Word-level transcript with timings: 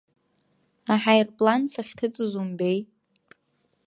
Аҳаирплан 0.93 1.61
сахьҭыҵыз 1.71 2.31
умбеи! 2.41 2.79